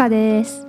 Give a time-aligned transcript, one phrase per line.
[0.00, 0.66] ゆかです。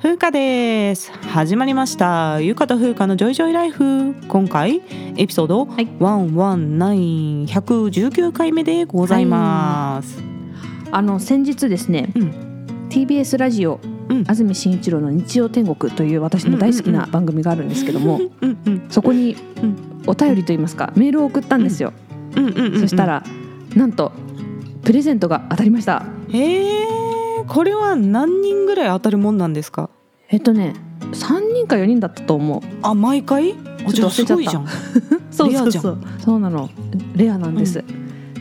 [0.00, 1.10] 風花です。
[1.10, 2.40] 始まりました。
[2.40, 4.14] ゆかと風花のジョイジョイライフ。
[4.28, 4.80] 今回
[5.16, 5.88] エピソードはい。
[5.88, 10.22] 119119回目でございます、
[10.92, 12.30] あの先日ですね、うん。
[12.88, 13.80] TBS ラジオ
[14.10, 14.22] うん。
[14.28, 20.04] 安住紳一郎の日曜天国という私の大好きな番組があるんですけども、うんうんそこにうん。
[20.06, 21.92] お便りといいますかメールを送ったんですよ、
[22.36, 23.24] うんうんうんうんそしたら
[23.74, 24.12] なんと
[24.84, 26.06] プレゼントが当たりました。
[26.28, 27.17] へえ
[27.48, 29.90] これは何人ぐらい当たるもんなんですか？
[30.28, 30.74] えっとね
[31.12, 32.62] 3人か4人だったと思う。
[32.82, 33.54] あ毎回？
[33.86, 34.66] あちゃあすごいじゃん。
[35.30, 35.98] そうそうそう。
[36.18, 36.68] そうなの。
[37.16, 37.82] レアなんです、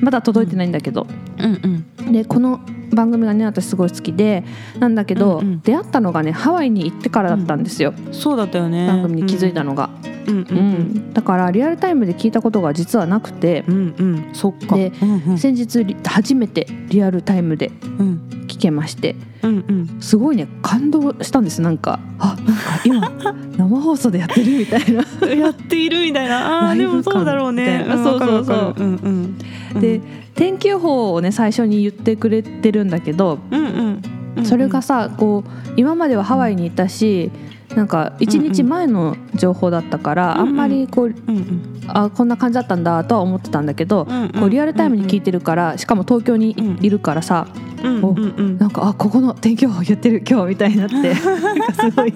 [0.01, 1.07] まだ届いてないんだけど、
[1.39, 2.59] うんでこの
[2.93, 4.43] 番組がね私すごい好きで
[4.79, 5.61] なんだけど、うんうん。
[5.61, 8.87] 出会ったのがねハワイに行ってからだったんですよ、うんそうだったよね。
[8.87, 9.89] 番組に気づいたのが、
[10.27, 11.13] うんうんうん。
[11.13, 13.93] だからリアルタイムで聞いたことが実はなくて、うんうん。
[13.97, 14.75] うんそっか。
[14.75, 15.37] でうんうん。
[15.37, 17.71] 先日リ初めてリアルタイムで。
[17.99, 18.21] うん
[18.57, 19.15] 聞けまして。
[19.43, 20.01] うんうん。
[20.01, 21.99] すごいね感動したんですなんか。
[22.19, 25.27] あなんか今 生放送でやってるみたいな。
[25.29, 26.71] やっているみたいな。
[26.71, 27.79] あーでもそうだろうね。
[27.83, 28.75] みたいなんそうそうそう。
[28.77, 29.35] うん
[29.73, 29.79] うん。
[29.81, 30.01] で
[30.35, 33.59] 天気予報をね最初に言ってくれてるんだけどうん。
[33.59, 34.01] うん
[34.37, 34.45] うん。
[34.45, 37.31] それがさこう今まではハワイにいたし
[37.75, 40.47] なんか1日前の情報だったから、うんうん。
[40.47, 41.77] あんまりこううんうん。
[41.87, 44.29] あこんな感じだったんだとは思ってたんだけど、うんうん。
[44.29, 47.47] こうリアルタイムに聞いてるからしかも東京にうんいるからさ、
[47.83, 48.57] うんうんうん。
[48.57, 52.13] なんかあここの天気予報言ってる今日みたいになって すごい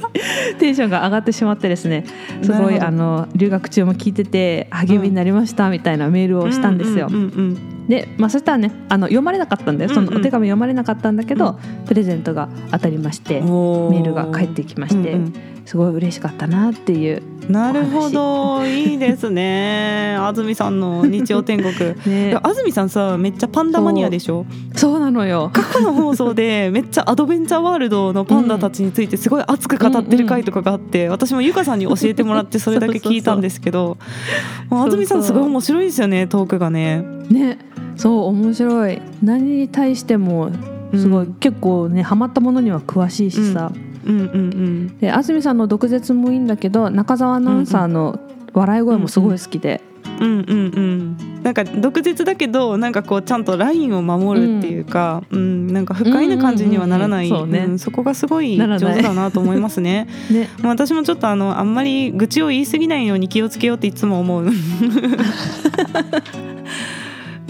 [0.58, 2.06] テンションが上がってしまってですね
[2.42, 7.08] すごいあの留学中も聞いてて励みになりましたみたいなメールをしたんですよ。
[7.10, 7.58] うんうん
[7.92, 9.90] で、まあ、そしたらねあの読まれなかったんだよ。
[9.90, 10.14] そうんうん。
[10.14, 15.34] のお手紙読まれなかったんだけど、プレゼントが当たりましてメールが返ってきまして、うん
[15.66, 18.66] すごい嬉しかったなっていううんなるほど。
[18.66, 20.16] いいですね。
[20.20, 21.72] 安住さんの日曜天国。
[22.06, 24.46] いねや安住さんさめっちゃパンダマニアでしょ？
[24.76, 25.50] そうなのよ。
[25.52, 33.98] 過去の放送でめっちゃアドベンチャーワールドのパンダたちについてすごい熱く語ってる回とかがあって私もゆかさんに教えてもらってそれだけ聞いたんですけど
[34.70, 37.04] 安住さんすごい面白いですよねトークがね。
[37.30, 37.58] ね。
[37.98, 39.02] そう面白い。
[39.24, 40.50] 何に対しても
[40.96, 41.34] すごい、うん。
[41.36, 48.20] 結構ねハマったものには詳しいしさ、うんうんうんで安住さんの毒舌もいいんだけど中澤アナウンサーの
[48.54, 49.82] 笑い声もすごい好きで、
[50.22, 51.18] うんうんうん。
[51.44, 55.74] なんか毒舌だけどなんかこうちゃんとラインを守るっていうか、うん。
[55.74, 57.66] なんか不快な感じにはならない、うんうんうんうんそうね。
[57.72, 57.80] うん。
[57.80, 60.08] そこがすごい上手だなと思いますね。
[60.30, 60.50] ね。
[60.62, 64.46] まあ私もちょっとあのあんまり愚痴を言い過ぎないように気をつけようっていつも思う。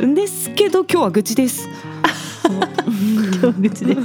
[0.05, 1.67] ん ですけど今日は愚痴です。
[2.47, 3.99] 今日は愚痴です。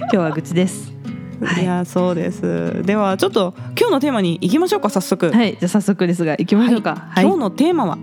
[0.00, 0.99] 今日は愚痴です
[1.42, 1.62] はい。
[1.62, 2.82] いやそうです。
[2.84, 5.30] ではちょっと今日のテーマに行きましょうか早速。
[5.30, 7.08] はいじゃあ早速ですが行きましょうか。
[7.10, 7.98] はい、今日のテーマは？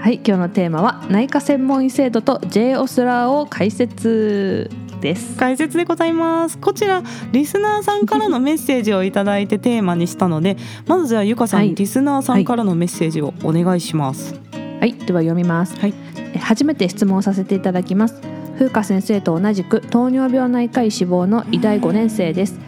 [0.00, 4.70] はい、今日のテーマは内科専門医制度と J オスラーを解説
[5.00, 5.36] です。
[5.36, 6.58] 解説でございます。
[6.58, 7.02] こちら
[7.32, 11.74] リスナーさんからのメッセージをいただいてテーマにしたのでまずじゃあゆかさん、はい。
[11.74, 14.34] リスナーさんからのメッセージをお願いします。
[14.52, 15.76] はい、では読みます。
[15.78, 15.94] はい。
[16.34, 18.22] え初めて質問させていただきます。
[18.58, 22.58] 風花先生と同じく糖尿病内科医志望の医大5年生です。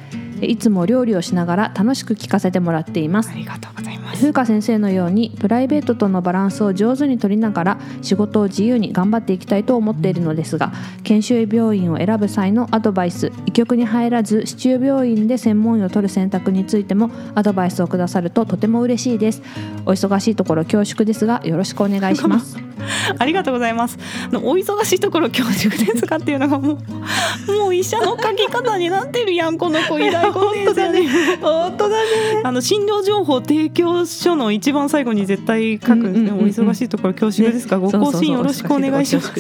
[0.47, 3.35] いつも料理をしながら楽しく聞かせてもらっていますあ。
[3.35, 3.92] りがとうございます
[4.23, 10.73] 風花先生のようにプライベートとのバランスを上手に取りながら仕事を自由に頑張っていきたいと思っているのですが
[11.03, 19.43] 研修医病院を選ぶ際のアドバイス医局に入らず市中病院で専門医を取る選択についてもアドバイスをくださるととても嬉しいです。
[19.87, 22.57] お忙しいところ恐縮ですがよろしくお願いします。
[23.19, 23.99] ありがとうございます。
[24.35, 26.79] お忙しいところ恐縮ですかっていうのがも
[27.49, 29.99] うもう医者の書き方になってるやんこの子。
[29.99, 30.93] 医大5年生。
[30.93, 31.09] に
[31.41, 32.03] 本当だね。
[32.45, 36.45] あの診療情報提供書の一番最後に絶対書くんですね、うんうんうんうん。
[36.45, 39.33] お忙しいところ恐縮ですが、ご更新よろしくお願いします。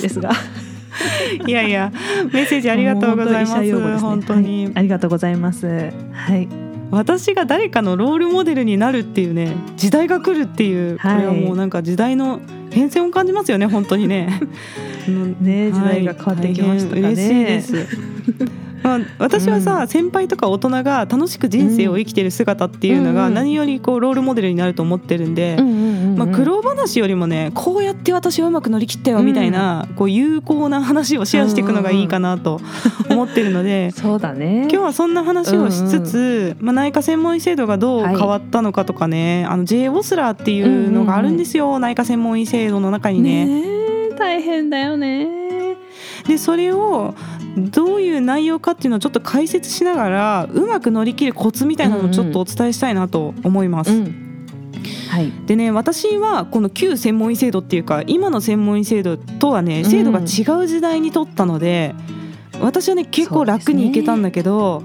[1.46, 1.90] いやいや
[2.32, 3.60] メッセージありがとうございます。
[3.60, 3.72] ね。
[3.98, 4.72] 本当に、はい。
[4.76, 5.66] ありがとうございます。
[6.12, 6.48] はい。
[6.90, 11.16] 私が誰かのロールモデルになるっていうね時代が来るっていう、はい。
[11.16, 12.40] これはもうなんか時代の
[12.70, 14.40] 変遷を感じますよね本当にね。
[15.40, 17.00] ね時代が変わってきましたかね。
[17.00, 17.86] 嬉しいです。
[18.82, 19.88] まあ、私はさ、うん。
[19.88, 23.34] 先輩とか大人が楽しく人生を生きてる姿っていうのがうん。
[23.34, 25.56] 何よりこうロールモデルになると思ってるんで、
[26.16, 32.60] まあ、苦労話よりもねこうやって私はうまく乗り切ったよみたいな、こう有効な話をシェアしていくのがいいかなと
[33.08, 33.90] 思ってるので。
[33.96, 34.62] そうだね。
[34.62, 43.46] 今日はそんな話をしつつ、まあ、内科専門医制度がどうはい変わったのかとかね、あの J オスラーっていうのがあるんですよ、内科専門医制度の中にね。
[43.46, 43.62] ね
[44.10, 45.76] え大変だよね。
[46.26, 47.14] でそれを
[47.56, 53.92] どういう内容かっていうのをちょっと解説しながらうまく乗り切るコツみたいなのをちょっとお伝えしたいなと思います。
[53.92, 54.46] うん。
[55.10, 55.30] はい。
[55.46, 59.84] でね私はこの旧専門医制度っていうか今の専門医制度とはねん。
[59.84, 61.94] 制度が違う時代にとったので、
[62.60, 64.82] 私はね結構楽にいけたんだけど、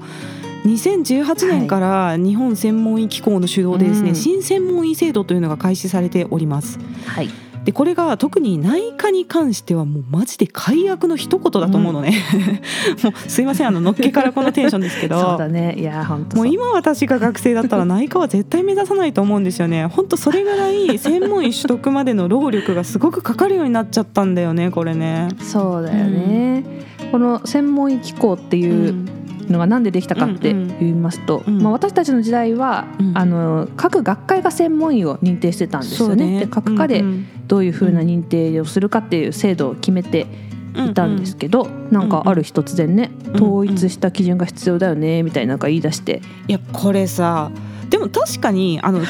[0.65, 4.15] 2018年から日本専門医機構の主導でですね、うん。
[4.15, 6.79] 新専門医制度というのが開始されております。
[7.05, 7.29] はい
[7.67, 12.13] でこれが特に内科に関してはもうマジで解約の一言だと思うのね、
[13.03, 15.19] もうすいませんあののっけからこのテンションですけど。
[15.19, 15.75] そうだね。
[15.77, 19.85] いや本当もう今私が学生だったら内科は絶対目指さないと思うんですよね。
[19.87, 25.27] 本当それぐらい専門医取得までの労力がすごくかかるようになっちゃったんだよねこれね。
[25.41, 26.63] そうだよね、
[27.11, 28.95] この専門医機構っていう
[29.49, 30.79] のがなんでできたかってうんうん。
[30.79, 31.61] 言いますと、うん。
[31.61, 33.17] まあ、私たちの時代は、うん。
[33.17, 36.41] あの各学会が専門医を認定してたんですよね。
[36.41, 37.27] で各科でうんうん。
[37.47, 40.27] どういうふうな認定をするかっていう制度を決めて
[40.75, 43.43] いたんですけど、なんかある日突然ね、うんうん。
[43.43, 47.51] 統一した基準が必要だよねみたいななんか言い出して、いやこれさ
[47.89, 49.03] でも確かにあの違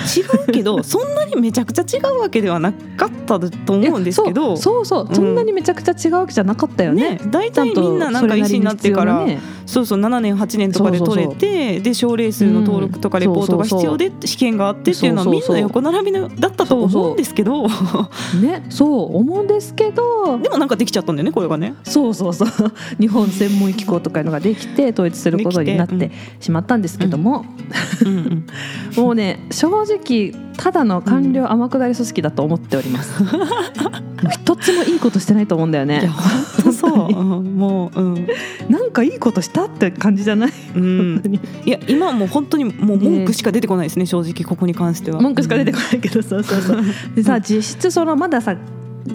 [0.48, 4.58] うけど そんなにめちゃくちゃ違うわけではなかったと思うんですけど。
[4.58, 5.16] そうそうそう、うん。
[5.16, 7.12] そんなにめちゃくちゃ違うわけじゃなかったよね。
[7.12, 17.64] ね大体みんななんか医師になってから、それなりに必そうそう7年8年とかで取れてで症例数の登録とかうんレポートが必要で試験があってっていうのはみんな横並びのだったと思うんですけど。
[17.64, 17.68] 要
[18.42, 20.40] ねねそう思うんですけど。
[20.40, 21.76] でもなんかできちゃったんだよねこれがね。
[21.84, 22.50] そうそうそう。
[23.00, 27.46] 日本専門医機構とかいうのができて統一することになってしまったんですけども、
[28.06, 28.48] うんうん
[28.96, 38.28] もうね正直ただの官僚天下り組織だと思っております、もう一つもいいことしてないと思うんだよいやね本当そう、うんもう、うん。
[38.69, 41.42] なんかいいことしたって感じじゃない、うん。
[41.66, 45.22] いや今はもう本当にもう文句しか出てこないですね正直ここに関しては。
[45.22, 46.81] 文句しか出てこないけどそうそうそう。
[47.16, 48.56] でさ実質そのまださ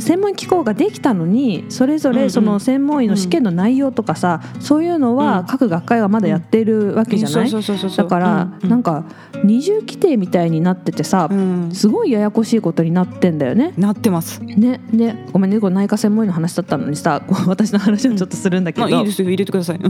[0.01, 2.23] 専門機構ができたのにそれぞうんうん。
[2.23, 5.17] れその専門医の試験の内容とかさ、そういうのうん。
[5.17, 9.05] は各学会がまだやってるわけじゃない、そうそうそうそうだから、なんか、か
[9.45, 11.71] 二重規定みたいになっててさ、うん。
[11.73, 13.73] すごいややこしいことになってんだよね。
[13.77, 14.43] なってます。
[14.43, 19.29] ねでごめんねこれ内科専門医の話だったのにさ私の話をちょっとするんだけど、まあいいですよ。
[19.29, 19.81] 入れてください。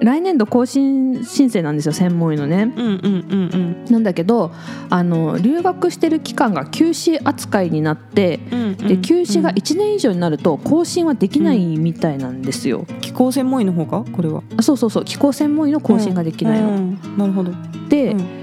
[0.00, 2.72] 来年度更新申請なんですよ専門医のね。
[2.76, 4.52] うんうんうんなんだけど
[4.90, 8.76] あの留学してる期間が休止扱いになってうん。
[8.76, 12.86] で休止が1年以上になると更新はできないみたいなんですよ。
[13.00, 14.04] 気候専門医の方か？
[14.12, 14.42] これは。
[14.56, 16.68] あそうそうそう気候専門医の更新ができないの。
[16.68, 17.52] うんなるほど。
[17.88, 18.38] で、うん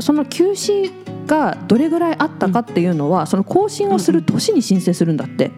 [0.00, 0.90] その休止
[1.26, 5.50] がどれぐらいあったかっていうのは、その更新をする年に申請するんだって。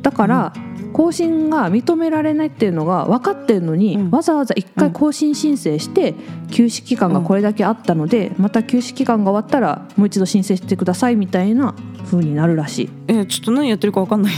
[0.00, 0.52] だから、
[0.98, 6.14] 更新が認められないっていうのが分かってるのに、うんわざわざ1回更新申請して
[6.50, 11.74] 休止期間がこれだけあったので、また休止期間が終わったらもう一度申請してくださいみたいな
[12.06, 12.90] 風になるらしい。
[13.06, 14.32] えちょっと何やってるかわかんない。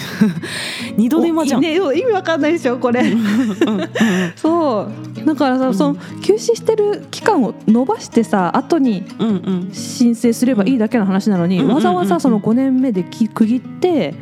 [0.99, 1.61] 二度手間じゃん。
[1.63, 3.05] ね、意味わかんないでしょこれ。
[4.37, 4.89] そ
[5.23, 9.05] うだからさ、うんその休止してる期間を延ばしてさ後に
[9.73, 14.15] 申請すればいいだけの話なのに、うんわざわうんうんうんざその5年目でき区切って。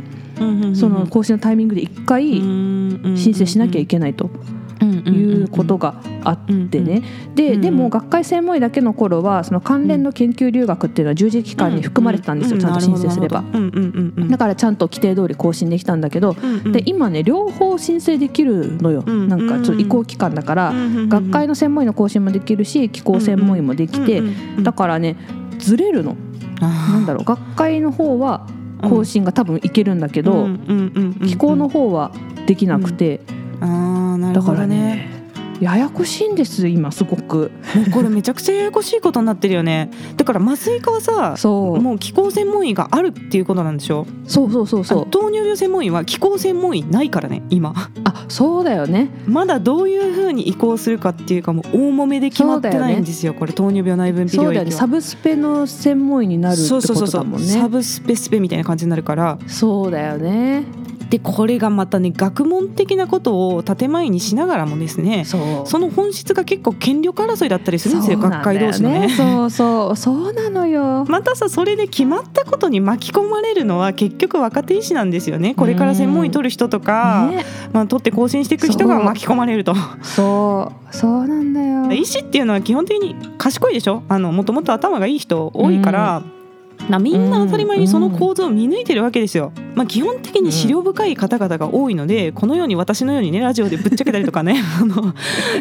[0.75, 2.41] その更新のタイミングで1回
[3.17, 4.31] 申申請しなきゃいけないと
[4.81, 7.03] いうことがあってね、
[7.35, 13.45] でうんでも学会専門医だけの頃はその関連の研究留学っていうのは従事期間に含まれてたんですよ、ちゃんと申請すれば。
[14.31, 20.73] だからちゃんと規定通り更新できたんだけど、らで今ね両方申請できるのよ、うんなんかちょっと移行期間だから、
[21.09, 24.23] 学会の専門医の更新もできるし気候専門医もできて、
[24.63, 25.17] だからね
[25.59, 26.17] ずれるの
[26.61, 28.47] なんだろう学会の方は
[28.83, 30.49] 更新が多分いけるんだけど、
[31.27, 32.13] 気候の方は
[32.47, 33.21] できなくて、
[33.61, 35.18] あーなるだからほどねね
[35.61, 37.51] ややこしいんです今すごく。
[37.75, 39.91] もうこれめちゃくちゃややこしいことになってるよね。
[40.17, 41.81] だから麻酔科はさそう。
[41.81, 44.07] もう気候専門医があるっていうことなんでしょ？
[44.27, 45.07] そうそうそうそう。
[45.07, 47.75] 糖尿病専門医は気候専門医ないからね今。
[48.05, 49.09] あそうだよね。
[49.27, 54.71] まだどういうふうに移行するかっていうかもう大揉めで決まってないんですよこれ糖尿病内分泌領域はそうだよね。
[54.73, 57.23] サブスペの専門医になるってこそうそうそうそう。
[57.23, 59.39] とだもんねサブスペスペみたいな感じになるから。
[59.47, 60.65] そうだよね
[61.11, 65.39] でこれがまたね学問的なことを建前にしながらもですねそ
[65.79, 69.09] の本質が結構権力争いだったりするんですよそうなんだよ学会同士のね。
[69.09, 70.33] そうそうそう。
[70.33, 71.05] なのよ。
[71.09, 75.55] またさそれで決まったことに巻き込まれるのは結局若手医師なんですよね。
[75.55, 77.45] これから専門医取る人とか、ね。
[77.73, 79.75] まあ、取って更新していく人が巻き込まれると。
[80.03, 80.95] そう。
[80.95, 81.27] そう。
[81.27, 81.91] なんだよ。
[81.93, 84.03] 医師っていうのは基本的に賢いでしょ？
[84.09, 86.23] あのもともと頭がいい人多いから、
[86.89, 89.53] なみんな当たり前にその構造を見抜いてるわけですよ。
[89.75, 95.15] まあ、基本的に資料深い方々が多いのでこのように私のようにねラジオでぶっちゃけたりとかね あの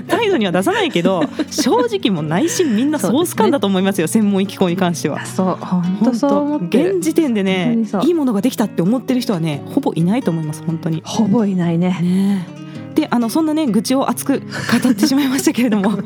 [0.08, 5.26] 態度には出さないけど 正直もう内心みんなソース感だと思いますよ専門医機構に関しては。
[5.26, 6.96] そう本当本そう思ってる。
[6.96, 11.02] 現時点でねいいものができたって思ってる人はねほぼいないと思います本当に。
[11.06, 11.98] ほぼいないね。
[12.02, 12.48] ね。
[12.96, 15.92] であのそんなね愚痴を熱く語ってしまいましたけれども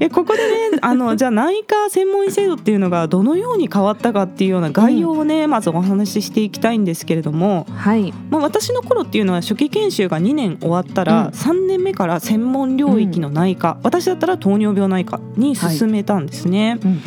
[0.00, 0.38] えここで
[0.72, 8.12] ね あのじゃあ内科専門医制度っていうのがどのように変わったかっていうような概要をね、まずお話ししていきたいんですけれども、はい。
[8.30, 11.28] まあ、私の頃っていうのは初期研修が2年終わったら、うん。
[11.30, 16.78] 3年目から専門領域の内科、私だったら糖尿病内科に進めたんですね。
[16.84, 17.00] うん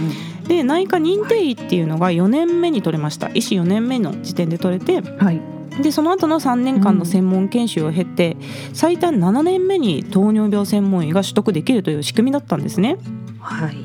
[0.48, 3.30] で内科認定医っていうのが4年目に取れました。
[3.34, 8.38] 医師4年目の時点で取れてうんはいでその後の3年間の専門研修を経て、
[8.74, 12.98] 最短7年目に糖尿病専門医が取得できるという仕組みだったんですね。
[13.40, 13.78] はい。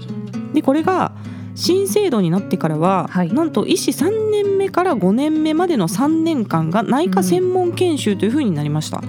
[0.54, 1.12] でこれが
[1.54, 3.32] 新制度になってからは、はい。
[3.32, 9.02] なんと医師3年目から5年目までの3年間が内科専門研修というふうになりました、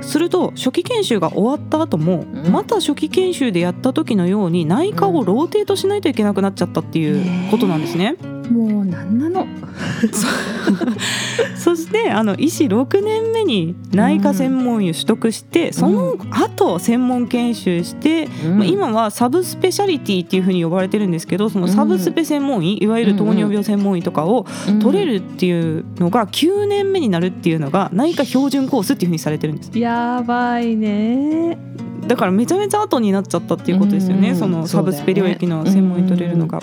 [0.00, 2.50] すると初期研修が終わった後も、うん。
[2.50, 8.16] また初期研修でやった時のように内科をローテートしないといけなくなっちゃったっていうことなんですね。
[8.50, 9.46] もうなんなの？
[11.56, 24.46] そしてあの医師6年目に内科専門医を取得して、その後専門研修して、まあ、今はサブスペシャリティっていうふうに呼ばれてるんですけどそのサブスペ専門医いわゆる糖尿病専門医とかを
[24.80, 29.78] 取れるっていうのが9年目になるっていうのが内科標準コースっていうふうにされてるんです。
[29.78, 31.58] やばいね。
[32.06, 34.36] だからめちゃめちゃ後になっちゃったっていうことですよね、うん。
[34.36, 36.60] そのサブスペ領域の専門医取れるのが。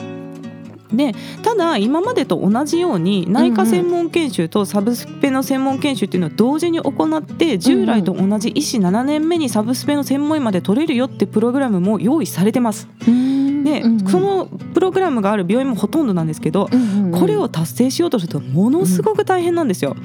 [0.94, 12.88] でただ今までと同じように内科専門研修とサブスペの専門研修っていうのを同時に行って従来と同じ医師7年目にサブスペの専門医まで取れるよってプログラムも用意されてます。
[13.64, 16.70] でそのプログラムがある病院もほとんどなんですけど
[17.18, 19.96] これを達成しようとするとものすごく大変なんですよ。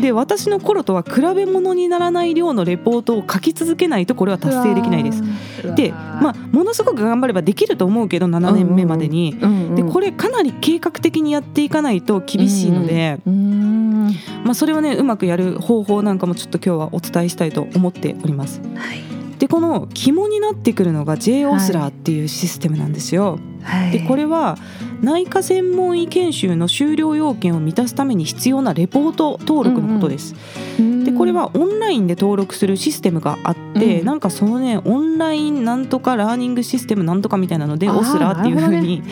[0.00, 5.22] で私の頃とは比べ物にならない量のレポートを書き続けないとこれは達成できないです。
[5.74, 9.36] でまあものすごく頑張ればできると思うけど7年目までに。
[9.74, 13.18] でこれかなり計画的にやっていかないと厳しいので、
[14.44, 18.60] まあ、それをねうまくやる方法なんかもちょっと今日はお伝えしたいと思っております。
[19.38, 23.38] でこの肝になってくるのが J オスラーっていうシステムなんですよ。
[23.92, 24.56] でこれは
[25.02, 30.34] 内科専門医研修の修了要件を満たすために必要なレポート登録のことです。
[31.04, 34.06] でこれはオンラインで登録するシステムがあって、うん。
[34.06, 39.02] なんかそのねオンラインなんとかラーニングシステムなんとかみたいなのでオスラーっていうふうに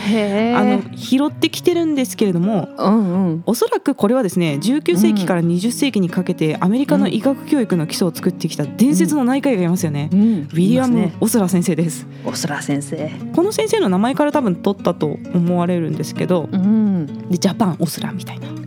[0.56, 3.42] あの拾ってきてるんですけれどもうんうん。
[3.46, 10.08] おそらくこれはですね19世紀から20世紀にかけてアメリカの医学教育の基礎を作ってきた伝説の内科医がいますよね。
[10.12, 10.20] うん。
[10.20, 12.06] ウィリアム・オスラー先生です。
[12.24, 13.10] オスラ先生。
[13.34, 17.06] この先生の名前から多分取ったと思われるんですけどうん。
[17.28, 18.64] でジャパンオスラーみたいな、うん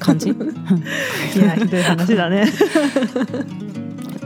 [0.00, 0.30] 感じ。
[0.32, 0.32] い
[1.38, 2.46] やひどい話だね。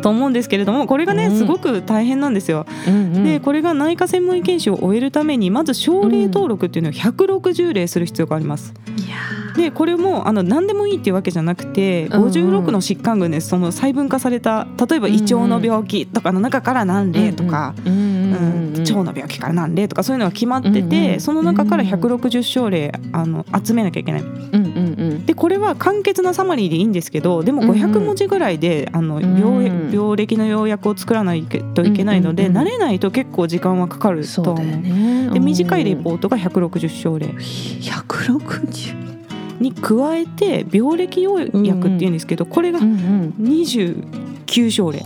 [0.00, 1.38] と思うんですけれどもこれがねうん。
[1.38, 2.66] すごく大変なんですよ。
[2.87, 8.73] うんでこれが内科専門医研修を終えるためにまず症例登録っていうのを160例する必要があります。
[8.99, 9.16] いや
[9.56, 12.28] でこれもあの何でもいいっていうわけじゃなくてうんうん。
[12.28, 17.75] 56の疾患群でその細分化された例えば胃腸の病気とかの中から何例とか。
[17.85, 24.24] うんうんうんうん腸の病気から何例とかそういうのが決まってて、その中から160症例あの集めなきゃいけない。
[25.26, 34.64] でこれは簡潔なサマリーでいいんですけどでも500文字ぐらいで、あの病病歴の要約を作らないといけないので、慣れないと結構時間はかかると思う。
[34.64, 37.26] うね、で短いレポートが160症例。
[37.26, 39.04] 160?
[39.60, 45.02] に加えて病歴要約っていうんですけど、これが20旧省例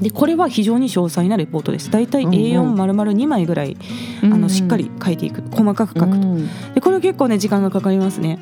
[0.00, 1.90] でこれは非常に詳細なレポートです。
[1.90, 3.76] 大体 A4 丸々2枚ぐらい、
[4.22, 5.42] うんうん、あのしっかり書いていく。
[5.50, 6.36] 細かく書くと。
[6.74, 8.38] でこれ結構ね時間がかかりますね。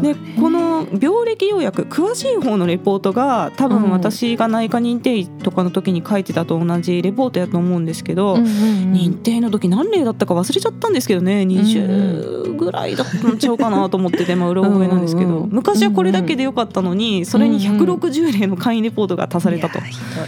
[0.00, 3.82] でこの病歴要約詳しい方のレポートが多うん。
[3.82, 8.92] 分私が内科認定医とかの時に書いてたと同じレポートやと思うんですけど、うんうんうん。
[8.92, 19.78] 認定の時何例だったか忘れちゃったんですけどね20ぐらいだったんちゃうかなと思って てまあうろ覚えなんですけどうんうん昔はこれだけでよかったのにそれに160例の簡易レポートが足されたと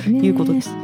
[0.09, 0.75] いうことです。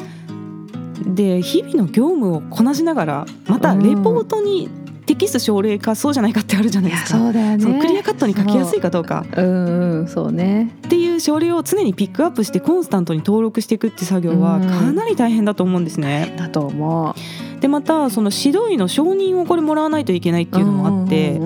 [1.06, 4.68] で日々の業務をこなしながらまたレポートに
[5.04, 7.18] 適す症例かそうじゃないかってあるじゃないですか。
[7.18, 7.62] そうだよね。
[7.62, 9.24] そのクリアカットに書きやすいかどうか。
[9.36, 9.42] う。
[9.42, 10.74] んうんそうね。
[10.86, 14.68] っていう症例を常にピックアップしてコンスタントに登録していくって作業はうん。
[14.68, 16.34] かなり大変だと思うんですね。
[16.38, 17.14] だと思う
[17.62, 21.40] でまたその指導医の承認をこれもらわないといけないっていうのもあって。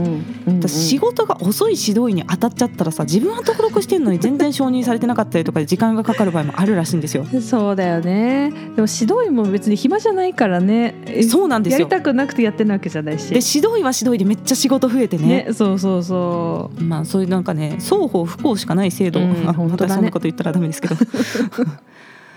[0.68, 7.26] 仕事が遅い指導医に当たっちゃったらさ自分は登録してんのに全然承認されてなかったりとかで時間がかかる場合もあるらしいんですよ。
[7.40, 8.50] そうだよね。
[8.50, 10.94] でも指導医も別に暇じゃないからね。
[11.06, 11.80] えそうなんですよ。
[11.80, 13.28] やりたくなくてやってるわけじゃないし。
[13.28, 15.44] で指導医は指導医でめっちゃ仕事増えてね。
[15.46, 19.94] ねそうそうそまあそういうなんかね双方不幸しかない制度、うんあ本当だね。
[19.94, 20.94] そんなこと言ったらダメですけど。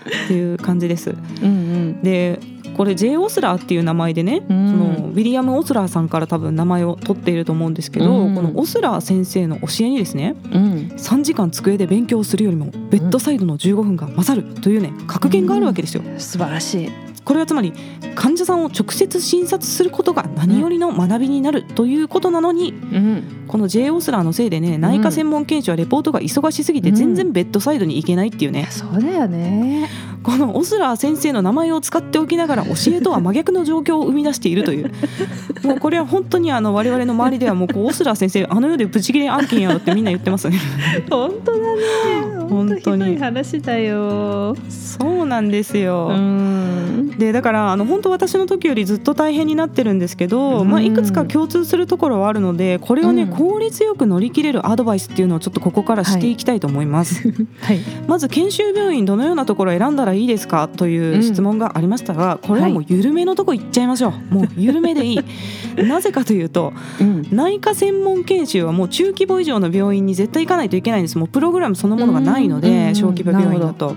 [0.00, 1.10] っていう感じです。
[1.10, 2.02] ううん。
[2.02, 2.40] で
[2.80, 4.70] これ J・ オスラーっていう名前でね、うん。
[4.70, 8.34] そのウィリアム・オスラーさんから多分名前を取っていると思うんですけど、うん。
[8.34, 10.54] このオスラー先生の教えにですねうん。
[10.54, 16.02] うん3時間机で勉強するよりもベッドサイドの15分が勝るというね格言があるわけですよ。
[16.16, 17.72] 素晴らしいこれはつまり
[18.14, 23.46] 患者さんを直接診察することが何よりの学びになるということなのに、うん。
[23.46, 26.94] この J・ オスラーのせいでね内科専門研修はレポートが忙しすぎてうん。
[26.94, 29.88] 全然ベッドサイドに行けないっていうね、そうだよね。
[30.22, 34.92] このオスラー先生の名前を使っておきながら教えとは真逆の状況を生み出しているという。
[35.62, 40.58] もうこれは本当にあの我々の周りではもうこうオスラー先生あの世でブチギレ案件やろってみんな言ってますね
[41.08, 41.80] 本当だね
[42.48, 44.54] 本当に話だよ。
[44.68, 47.14] そうなんですよ、うん。
[47.18, 50.70] でだからあの本当私の時よりずっと大変になってるんですけど、うん。
[50.70, 57.30] まあ、いくつか共通するところはあるのでこれをね、うん効率よく乗り切れるアドバイスっていうのをちょっとここからしていきたいと思います。
[57.60, 57.80] はい。
[58.06, 64.34] まず研修病院どのようなところを選んだらいいですかという質問がありましたが、これはもう緩めのとこ行っちゃいましょう。
[64.34, 65.18] もう緩めでいい。
[65.86, 67.26] なぜかというとうん。
[67.30, 71.18] 内科専門研修はもう中規模以上の病院に絶対行かないといけないんです。
[71.18, 73.94] もうプログラムそのものがないのうんうんうんで小規模病院だと。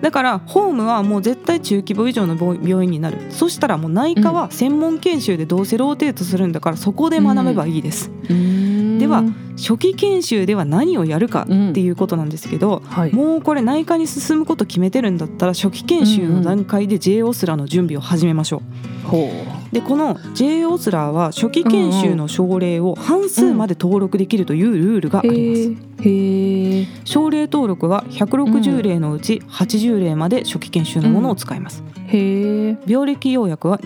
[0.00, 3.18] だからホームはもう絶対中規模以上の病病院になる。
[3.30, 9.22] そしたらもう内科は専門研修でどうせローテートするんだからそこで学べばいいです、うんでは
[9.56, 13.12] 初期研修では何をやるかっていうことなんですけど、はい。
[13.12, 18.62] もうこれ内科に進むこと決めてるんだったら初期研修の段階で J オスラの準備を始めましょ
[19.04, 19.08] う。
[19.08, 19.30] ほ
[19.72, 26.08] でこの J オスラーは初期研修の症例を半数まで登録できるというルールがあうります。
[26.08, 31.82] へ症例登録は160例のうち80例まで初期研修のものを使います。
[32.06, 33.80] へえ病歴要約は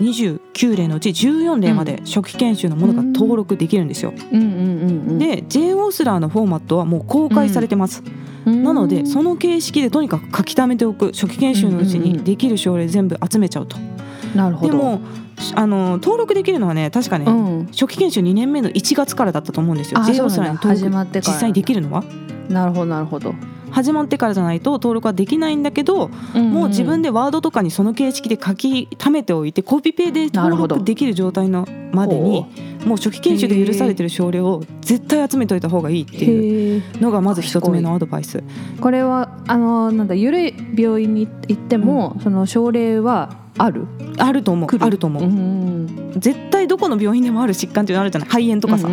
[0.53, 4.13] 29例のうち14例まで初期研修のものが登録できるんですよ。
[4.31, 4.41] うん。
[4.41, 8.03] うんうんうんで J オスラーのフォーマットはもう公開されてます。
[8.45, 13.77] なのでそのの形式でとにかく書き溜めておく初期研修のうちうんうんうんにできる症例全部集めちゃうと。
[14.35, 14.71] なるほど。
[14.71, 14.99] でも
[15.55, 17.65] あの登録できるのはね確かね、うん。
[17.67, 19.99] 初期研修2年目の1月からだったと思うんですよ。
[19.99, 20.89] あ J オスラーに登録。
[20.89, 22.03] まってから実際にできるのは。
[22.49, 23.33] なるほどなるほど
[23.73, 32.47] 始まってからじゃないと登録はできないんだけど、もう自分ででワードとかにその形式で書き溜めておいてコピペで登録できる状態のまでに
[32.85, 38.41] もう初期研修で許されてる症例を絶対集めておいた方がいいっていうのがまず一つ目のアドバイス。
[38.81, 43.85] これはあのなんだ緩い病院に行っても、その症例はある？
[44.17, 44.69] あると思う。
[44.79, 46.13] あると思う、ん。
[46.17, 48.29] 絶対どこの病院でもある疾患っていうのあるじゃない。
[48.29, 48.87] 肺炎とかさ、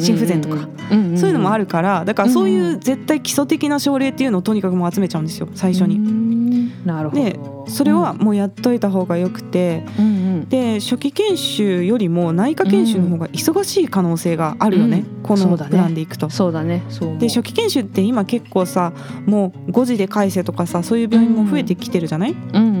[0.00, 5.98] 心不全とか、そういうのもあるるからだからそういう絶対基礎的な症例っていうのをとにかくもう集めちゃうんですよ最初に。
[5.98, 7.22] になるほど。
[7.22, 10.16] でそれはもうやっといた方がよくてうんうん
[10.48, 16.30] で初期研修よりも内科研修の方が忙しい可能性があるよね、うんこのプランでいくと。
[16.30, 16.84] そうだね。
[17.18, 18.92] で初期研修って今結構さ
[19.26, 22.75] もう5時で返せとかさそういう病院も増えてきてるじゃない、うんうん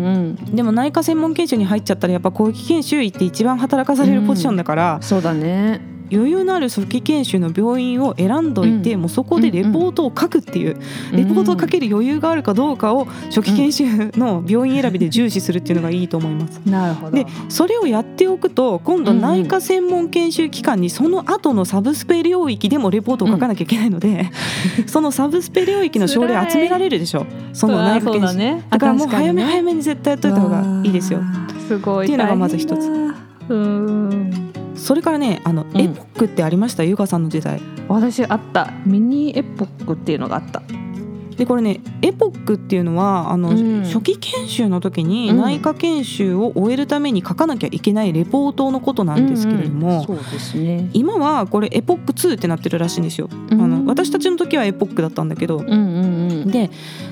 [0.52, 5.95] でも内科専門研修に入っちゃったらやっぱ後期研修医って一番働かされるポジションだから、そうだね。
[6.10, 9.00] 余裕のある初期研修の病院を選んどいて、うん。
[9.02, 10.76] もうそこでレポートを書くっていう、
[11.12, 13.84] レポートを書ける余裕があるかどうかを初期研修
[14.16, 16.60] の病院選びで重視するっていうのがいいと思います。
[16.66, 17.16] なるほど。
[17.16, 24.30] でそれをやっておくと今度うんうん内科専門研修機関にその後のサブスペ領域でもレポートを書かなきゃいけないので、
[24.86, 27.26] そのサブスペ領域の症例集められるでしょ。
[27.52, 28.26] その内科研修。
[28.26, 28.64] だ,、ね。
[28.70, 31.20] からもう早め早めに絶対やっといた方がいいですよ。
[31.66, 32.06] すごい。
[32.06, 32.88] っていうのがまず一つ。
[33.48, 35.80] うんそれからねあの、うん。
[35.80, 36.84] エポックってありました？
[36.84, 37.60] ゆかさんの時代。
[37.88, 38.72] 私あった。
[38.84, 40.62] ミニエポックっていうのがあった。
[41.36, 43.82] でこれねエポックっていうのはあの、うん。
[43.82, 45.36] 初期研修の時にうん。
[45.38, 50.60] 内科研修を終えるために書かなきゃいけないレポートのことなんですけれども、うん。
[50.60, 50.90] うね。
[50.94, 53.28] 今はこれエポック2ってなってるらしいんですよ。
[53.30, 53.84] あうん。
[53.84, 55.58] の私たちの時はエポックだったんだけど。
[55.58, 56.50] うんうんうん。
[56.50, 56.70] で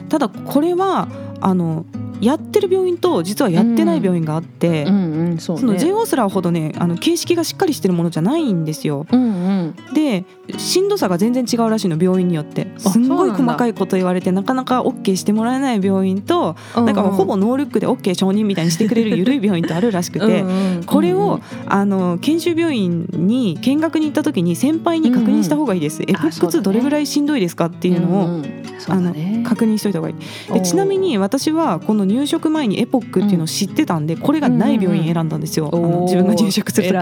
[0.08, 1.08] ただこれは
[1.40, 1.84] あの
[2.24, 5.60] やってる病院と実はやってない病院があって、うんうんそうね。
[5.60, 9.06] その J オースラーほどねあの形式がしっかりしてるものじゃないんですよ。
[9.10, 9.94] うんうん。
[9.94, 10.24] で
[10.58, 12.68] しんどさが全然違うらしいの病院によって。
[12.78, 20.42] すんごい細かいこと言われてなかなか OK してもらえない病院となんかもうほぼノールックで OK 承認みたいにしてくれる緩い病院とあるらしくて。
[20.42, 28.64] うんうんこれをあの研修病院に見学に行った時に先輩に確認した方がいいです、エポック2どれぐらいしんどいですかっていうのを、んん。
[28.78, 29.42] そうだね。
[29.46, 30.52] 確認しといた方がいい。
[30.52, 36.94] でちなみに私はこの入職前にエポックっていうのを知ってたんでこれがない病院選んだんですよ、あの自分が入職する時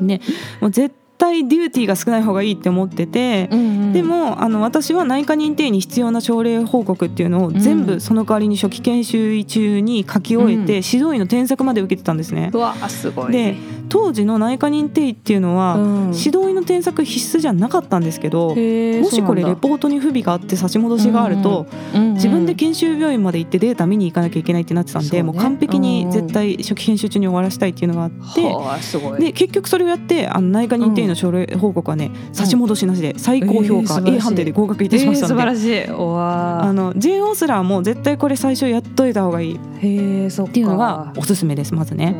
[0.00, 0.06] に。
[0.06, 0.20] ね、
[0.60, 3.92] もう絶対デューティーが少ない方がいいって思ってて、うんうん。
[3.92, 10.68] でもあの私は内科認定に必要な症例報告っていうのを全部その代わりに初期研修医中に書き終えて、うん。
[10.68, 12.50] 指導医の添削まで受けてたんですね。
[12.52, 13.32] うわすごい。
[13.32, 13.56] で
[13.94, 16.00] 当時の内科認定医っていうのは、うん。
[16.06, 25.22] 指導医の添削必須じゃなかったんですけど、もしこれレポートに不備があって差し戻しがあると、うんうん自分で研修病院まで行ってデータ見に行かなきゃいけないってなってたんで、ね。
[25.24, 29.20] もう完璧に絶対初期研修中に終わらせたいっていうのがあって。
[29.20, 35.90] で結局それをやってあの内科認定医の症例報告はね、差し戻しなしで最高評価、A 判定で合格いたしましたので、えー素晴らしい。
[35.90, 39.56] あの J オースラーも絶対これ最初やっといた方がいい。
[39.56, 42.16] っていうのがおすすめですまずね。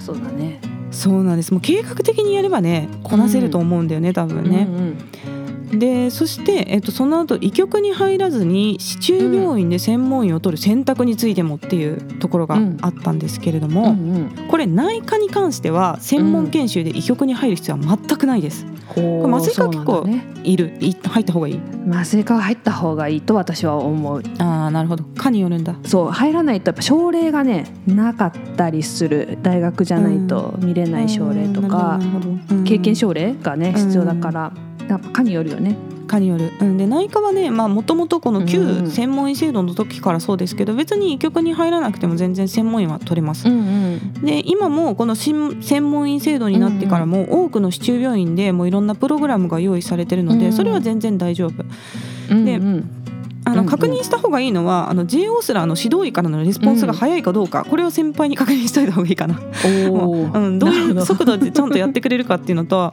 [0.00, 0.51] そうだね
[1.02, 4.68] そうなんですもう計画的にやればねこなせると思うんだよね、多分ね。
[4.70, 4.98] うん
[5.72, 18.66] でそして、えっと、その後医局に入らずに市中病院で専門医を取る選択についてもっていうところがあったんですけれども、うんうんこれ内科に関しては専門研修で医局に入る必要は全くないです。
[18.94, 20.06] こ麻酔科は結構
[20.44, 20.72] いる？
[20.80, 21.60] い入った方がいい？
[21.90, 24.22] 麻酔科は入った方がいいと私は思う。
[24.38, 25.04] ああなるほど。
[25.16, 25.74] 科によるんだ。
[25.84, 31.98] そう入らないとやっぱ症例がねなかったりする大学じゃないと見れない症例とか
[32.64, 34.52] 経験症例がねうん必要だから
[34.88, 35.76] やっぱ科によるよね
[36.12, 43.54] 科による、うん、で内科はねもともとこのうん旧専門医制度の時からそうですけど別に医局に入らなくても全然専門医は取れます、んう
[43.96, 44.12] ん。
[44.24, 51.62] で今もこの新専門医制度になってからも多くの市中病院でもういろんなプログラムが用意されてるので、うんそれは全然大丈夫。
[51.62, 51.64] で
[52.30, 52.48] うんうん。
[52.48, 53.01] うんうん
[53.44, 59.40] あの確認した方がいいのはあの J オースラーの指導医からのレスポンスが早いかどうか、これを先輩に確認しておいた方がいいかな。
[59.64, 62.92] うん、どういう速度でちゃんとやってくれるかっていうのと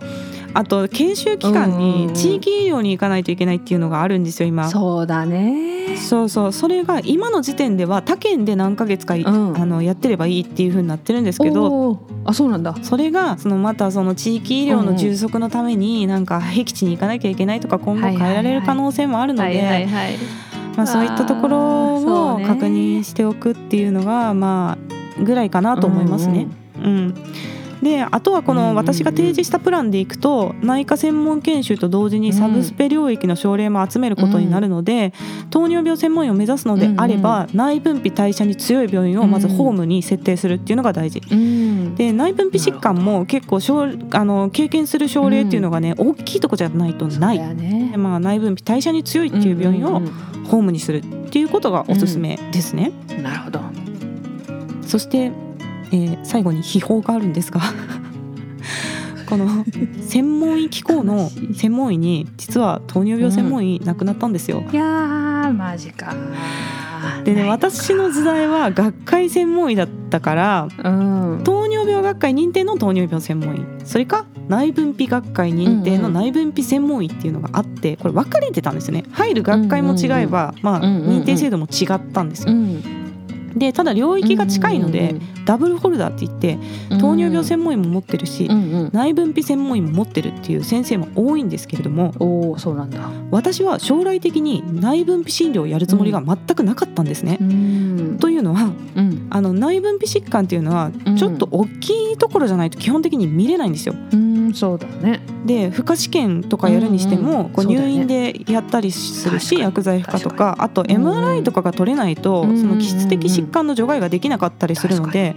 [0.54, 4.68] あと研修期間に地域医療に行かないといけないっていうのがあるんですよ今。
[4.70, 5.96] そうだね。
[5.98, 6.54] そうそう。
[6.54, 9.58] それが今の時点では他県で何ヶ月かい、うん。
[9.58, 12.76] あのやってればいいっていう風になってるんですけどあそうなんだ。
[12.82, 19.88] それがそのまたその地域医療の充足のためになんか僻地に行かなきゃいけないとか今後変えられる可能性もあるのではい
[20.76, 24.78] まあそういったところを確認しておくっていうのがま
[25.20, 26.48] あぐらいかなと思いますね。
[26.84, 27.14] うん
[27.82, 35.14] であとはこの私が提示したプランでいくと内科専門研修と同時にサブスペ領域の症例も集めることになるので
[35.50, 41.22] 糖尿病専門医を目指すのであれば内分泌代謝に強い病院をまずホームに設定するっていうのが大事。
[41.32, 41.96] うん。
[41.96, 47.40] で内分泌疾患も結構症あの経験する症例っていうのがね大きいとこじゃないとない。
[47.56, 47.90] ね。
[47.92, 50.02] でまあ、内分泌代謝に強いっていう病院を
[50.50, 52.92] ホームにするっていうことがおすすめですね。
[53.10, 53.24] うん。
[53.24, 53.62] なるほど。
[54.82, 55.32] そして、
[55.92, 57.62] えー最後に秘宝があるんですが
[59.30, 59.48] この
[60.02, 64.64] 専門医機構の専門医に実は糖尿病専門医亡くなったんですよ。
[64.72, 66.16] いやーマジか。
[67.24, 71.42] でね私の時代は学会専門医だったからうん。
[71.44, 73.66] 糖尿病学会認定の糖尿病専門医。
[73.86, 79.04] それか内分泌学会認定の内分泌専門医っていうのがあってこれ分かれてたんですよね。
[79.12, 82.54] 入る学会も違えば、まあ、うんうんうん認定制度も違ったんですよ。
[82.54, 82.82] うん。
[83.56, 86.60] でただ領域が近いので、うんダブルホルダーって言って
[87.00, 88.90] 糖尿病専門医も持ってるし、うんうん。
[88.94, 93.10] 内分泌専門医も持ってるっていう先生も多いんですけれどもおおそうなんだ。
[93.32, 97.40] 私は将来的に内分泌診療をやるつもりが全くなかったんですね。
[97.42, 98.18] うん。
[98.20, 99.26] というのはうん。
[99.32, 101.18] あの内分泌疾患っていうのはうん。
[101.18, 103.96] ちょっと大きいところじゃないと基本的に見れないんですよ。
[104.14, 105.22] うんそうだね。
[105.46, 112.50] で負荷試験とかやるにしても、うんうんこう入院でやったりするし、薬剤負荷と確かあとうんうん MRI とかが取れないと、うん。
[112.50, 115.36] うんうんその基質的疾患の除外ができなかったりするので、ね。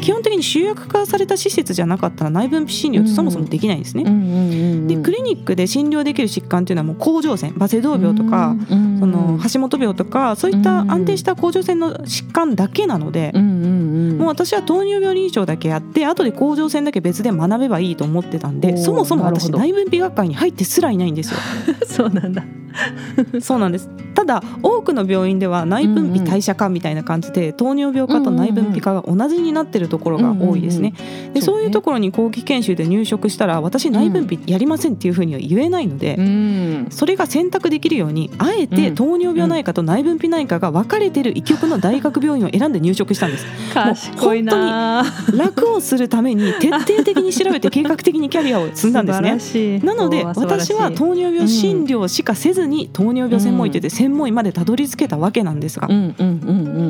[0.00, 4.04] 基本的に集約化された施設じゃなかったら内分泌診療ってそもそもできないんですね。
[4.06, 4.36] うんうんうんう
[4.84, 4.86] ん。
[4.86, 14.18] でクリニックで診療できる疾患っていうのはもう甲状腺バセドウ病とか、うんその橋本病とかそういった安定した甲状腺の疾患だけなので、うんうんうん。
[14.18, 21.38] もう私は糖尿病臨床だけやって後で甲状腺だけ別で学べばいいと思ってたんでそもそも私内分泌学会に入ってすらいないんですよ。
[21.86, 22.44] そうなんだ。
[23.40, 23.88] そうなんです。
[24.14, 30.94] ただ多くの病院では内分泌代謝科みたいな感じで、糖尿病科と内分泌科が同じになってるところが多いですね。
[31.32, 36.86] でそういうところに後期研修で入職したら私内分泌やりませんっていうふうには言えないので、うん。
[36.90, 43.46] それが選択できるようにあえて糖尿病内科と内分泌内科が分かれてる医局の大学病院を選んで入職したんです。
[43.72, 45.04] 賢いな
[45.36, 49.78] 楽をするために徹底的に調べて 計画的にキャリアを積んだんですね。
[49.78, 55.88] ねなので私は糖尿病診療しかせずに糖尿病専門医といって専門医までたどり着けたわけなんですが。
[55.88, 56.32] うんうんう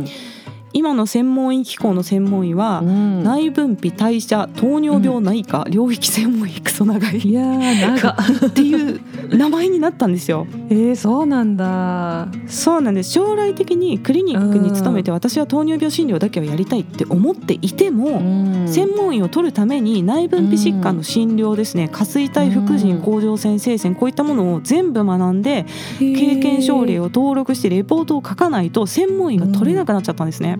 [0.03, 0.07] ん
[0.73, 3.23] 今の専門医機構の専門医はうん。
[3.23, 7.19] 内分泌代謝糖尿病内科領域専門医クソ長い。
[7.19, 9.01] いやー長っていう
[9.37, 10.47] 名前になったんですよ。
[10.71, 12.29] えー、そうなんだ。
[12.47, 13.11] そうなんです。
[13.11, 18.21] 将来的にクリニックに勤めて私は糖尿病診療だけをやりたいって思っていても、
[18.67, 21.89] 専門医を取るために内分泌疾患の診療ですね。
[21.89, 25.67] 下垂体副腎甲状腺性腺こういったものを全部学んで
[25.99, 30.59] 経験症例を登録してレポートを書かないと専門医が取れなくなっちゃったんですね。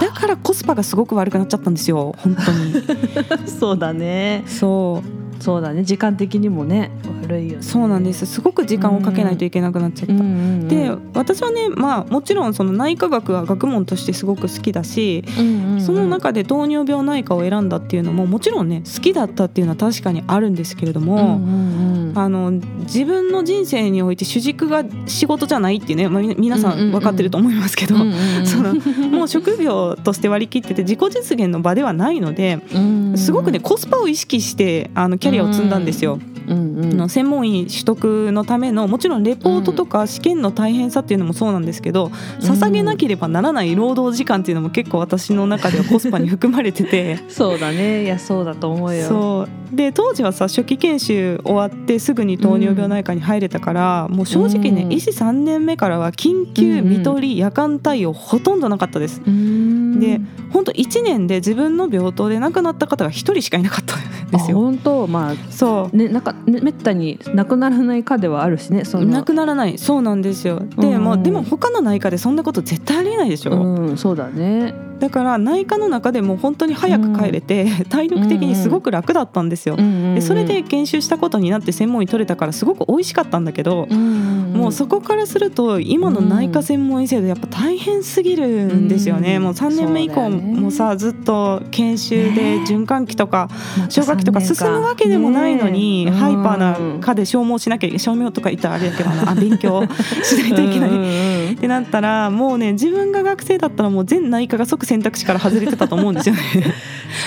[0.00, 2.74] だからコスパがすごく悪くなっちゃったんですよ本当に。
[3.48, 4.42] そうだね。
[4.46, 5.42] そう。
[5.42, 5.84] そうだね。
[5.84, 6.90] 時間的にもね
[7.22, 7.62] 悪いよね。
[7.62, 8.26] そうなんです。
[8.26, 15.80] すごく時間をかけないといけなくなっちゃった、うんで私はねまあもちろんその内科学は学問としてすごく好きだしうんうんうん。
[15.80, 28.46] その中で糖尿病内科を選んだっていうのももちろんね好きだったっていうのは確かにあるんですけれども、うんうんうんあの自分の人生において主軸が仕事じゃないっていうね、まあ、み皆さうん分かってると思いますけど、うんうんうん。
[28.46, 33.18] そのもう職業として割り切ってて自己実現の場ではないのでうん。
[33.18, 36.18] すごくねコスパを意識してあのキャリアを積んだんですよ。
[36.46, 42.06] の専門医取得のためのもちろんレポートとか試験の大変さっていうのもそうなんですけど、
[42.40, 47.18] 捧げなければならない労働時間っていうのも結構私の中ではコスパに含まれてて。
[47.28, 48.04] そうだね。
[48.04, 49.06] いやそうだと思うよ。
[49.06, 49.76] そう。
[49.76, 59.20] で当時はさ初期研修終わってすぐに糖尿病内科に入れたから、もう正直ね、うん医師3年目からは緊急看取り夜間対応ほとんどなかったです。
[59.24, 59.59] うーん
[60.00, 60.20] で
[60.52, 64.58] 本当1年で自分の病棟で亡くなった方が1人しかいなかったんですよ。
[64.58, 65.06] あ本当？
[65.06, 65.96] まあそう。
[65.96, 69.04] ねなんかねめったになくならない科ではあるしねその。
[69.06, 69.78] なくならない。
[69.78, 70.60] そうなんですよ。
[70.78, 71.04] で,、うん。
[71.04, 92.64] もでも他の内科でそんなこと絶対ありえないでしょ、うんそうだねだから内科の中でも本当に早く帰れて、 体力的にすごく楽だったんですよ、でそれで研修したことになって専門医取れたからすごく美味しかったんだけど、もうそこからすると今の内科専門医制度やっぱ大変すぎるんですよね、うんもう3年目以降もさずっと研修でね。
[92.64, 93.48] 循環器とか
[93.88, 96.14] 消化器とか進むわけでもないのに、ねえ。
[96.14, 99.82] ハイパーな科で消耗しなきゃ消耗とか言ったらあれだけどなあ 勉強
[100.22, 100.90] しないといけない。
[100.90, 101.52] うんうんうん。
[101.52, 106.42] ってなったらもうね自分が学生だったらもう全内科が即選択肢から外れてたと思うんですよね。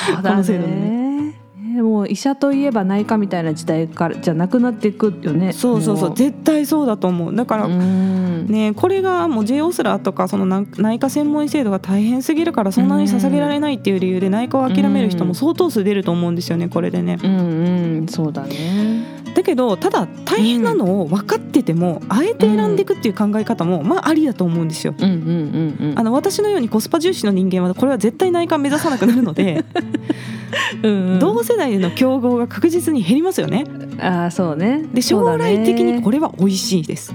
[0.07, 1.33] そうだこの制度ね。
[1.55, 5.53] ねもう医者といえば内科みたいな時代からじゃなくなっていくよね。
[5.53, 6.09] そうそうそう。
[6.09, 7.35] も絶対そうだと思う。
[7.35, 8.47] だから、うん。
[8.47, 17.17] ね、これがもう J オスラーとかその内内科専門医制度が大変すぎるからそんなに捧げられないっていう理由で内科を諦める人も相当数出ると思うんですよねこれでね。
[17.23, 18.07] うんうん。
[18.07, 24.95] そうだねだけどただ大変なのを分かってても、あえて選んでいくっていう考え方もまあありだと思うんですよ。
[24.99, 29.65] あの私のようにコスパ重視の人間はこれは絶対内科目指さなくなるので、
[30.83, 31.19] うんうん。
[31.19, 33.65] 同世代での競合が確実に減りますよね。
[33.99, 34.83] ああそうね。
[34.93, 37.13] で将来的にこれれは美味しいです。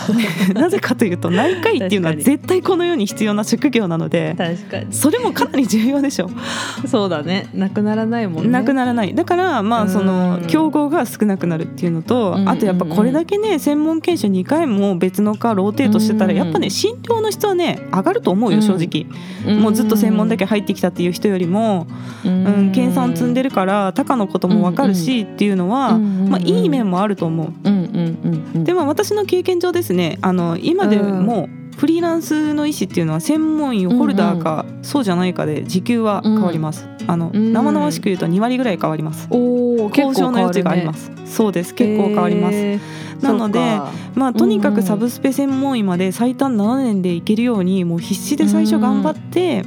[0.54, 4.86] なぜかというと内科医っていうのは絶対この世に必要な職業なので確かに。
[4.92, 6.30] それもかなり重要でしょ。
[6.86, 7.48] そうだね。
[7.54, 8.50] なくならないもんね。
[8.50, 9.14] なくならない。
[9.14, 10.46] だからまあそのうん。
[10.48, 19.06] 競合が少なくなるっていうのとうんあとやっぱこれだけね専門研修2回も別の科ローテートしてたらうんやっぱね診療の質はね上がると思うよ正直。
[19.58, 21.86] もうずっと専門だけ入ってきたっていう人よりも、
[22.24, 28.64] うん、研鑽積んでるから高のことも分かるしっていうのは、まあ、いい面もあると思う。
[28.64, 36.88] でも私の経験上ですねあの今でもフリーランスの医師っていうのは専門医ホルダーかそうじゃないかで時給は変わります。
[37.06, 37.52] あのうん。
[37.52, 39.28] 生々しく言うと2割ぐらい変わります。
[39.30, 41.12] おお交渉の余地があります。
[41.24, 41.74] そうです。
[41.74, 43.24] 結構変わります。
[43.24, 43.60] なので
[44.14, 49.62] まあとにかくサブスペ専門医まで最短7年でいけるようにもう必死で最初頑張って、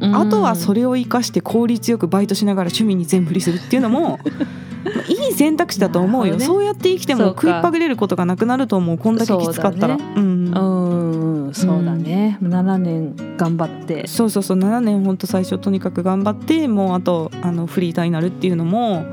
[0.00, 4.18] あとはそれれを生かして効率よくバイトしながら趣味に全振りするっていうのもまあ
[5.08, 6.44] いい選択肢だと思うよ、ね。
[6.44, 9.98] そうやって生きても食いっぱぐれることがなくなると思うこんだけきつかったら。
[9.98, 12.38] そううんそうだね。
[12.42, 14.06] 7年頑張って。
[14.06, 14.58] そうそうそう。
[14.58, 19.04] 7年ほんと最初とにかく頑張ってもうあとあのフリーターになるっていうのも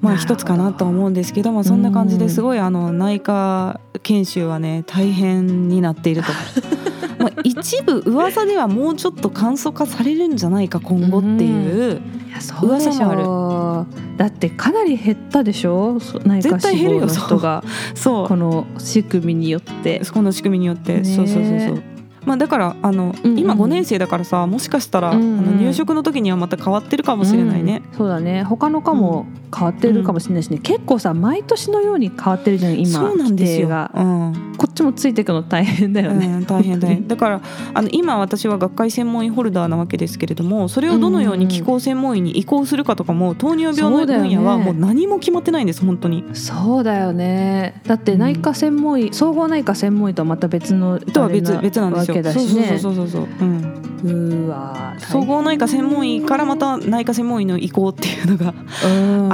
[0.00, 6.28] まあ一つかなとは思うんですけどまあそんな感じですごいあの内科研修はね大変になっていると。
[7.18, 14.18] まあ一部噂ではもうちょっと簡素化されるんじゃないか今後っていういやそうでし噂ょう。
[14.18, 16.00] だってかなり減ったでしょ？
[16.00, 17.64] そ内科絶対減るよ志望の人が。
[17.94, 18.28] そう。
[18.28, 20.02] この仕組みによって。
[20.12, 21.82] この仕組みによって、ねそうそうそうそう
[22.26, 28.42] まあだからあの、うんうん今5年生だからさもしかしたら、うんうんあの入職の時にはまた変わってるかもしれないね、うんそうだね。
[28.42, 34.54] 他の科も変わってるかもしれないしね、結構さ毎年のように変わってるじゃん今そうなんですよ、うん。
[34.58, 37.40] こっちもついていくの大変だよね、うん、大変大変だから
[37.72, 46.24] あの今私は学会専門医ホルダーなわけですけれどもそれをどのように気候専門医に移行するかとかも糖尿病の分野はもう何も決まってないんです本当に。
[46.34, 47.80] そうだよね。
[47.86, 52.15] だって内科専門医、総合内科専門医とはまた別のとは別別なんですよ。
[52.16, 53.26] けだそうそうそうそうそう。
[53.40, 53.86] うん。
[54.04, 58.54] うわ総合内科専門医からまた内科専門医の移行っていうのが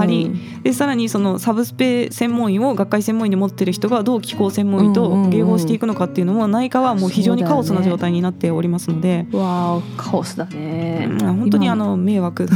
[0.01, 0.31] あり
[0.63, 9.27] でさらにそのサブスペ専門医を学会専門医に持ってる人がどう気候専門医と迎合していくのかっていうのも内科はもう非常にカオスな状態になっておりますので。
[9.33, 12.49] わカオスだね、うん本当にあの迷惑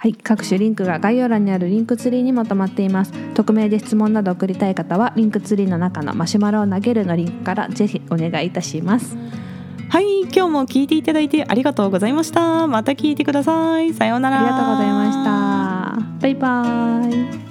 [0.00, 9.14] はい各種リンクが概要欄にあるリンクツリーにまとまっています匿名で質問など送りたい方はリンクツリーの中のマシュマロを投げるのリンクからぜひお願いいたします
[9.90, 12.68] はい、今日も聞いていただいてありがとうございました。
[12.68, 13.92] また聞いてください。
[13.92, 14.38] さようなら。
[14.38, 17.49] ありがとうございましたバイバイ